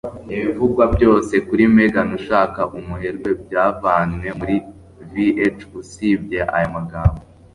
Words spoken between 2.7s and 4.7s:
Umuherwe byavanywe muri